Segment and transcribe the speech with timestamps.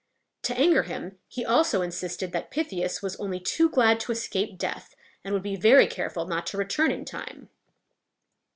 [0.41, 4.95] To anger him, he also insisted that Pythias was only too glad to escape death,
[5.23, 7.49] and would be very careful not to return in time.